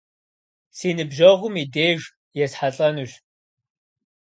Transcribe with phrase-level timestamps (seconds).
[0.77, 2.01] Си ныбжьэгъум и деж
[2.43, 3.11] есхьэлӀэнущ.